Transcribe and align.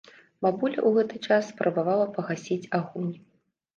Бабуля 0.45 0.73
ў 0.83 0.89
гэты 0.95 1.15
час 1.29 1.51
спрабавала 1.53 2.05
пагасіць 2.19 2.59
агонь. 2.79 3.13